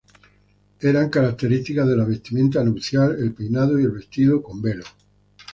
Eran 0.79 1.11
características 1.11 1.87
de 1.87 1.95
la 1.95 2.05
vestimenta 2.05 2.63
nupcial 2.63 3.17
el 3.19 3.33
peinado 3.35 3.77
y 3.79 3.83
el 3.83 3.91
vestido 3.91 4.41
con 4.41 4.59
velo. 4.59 4.83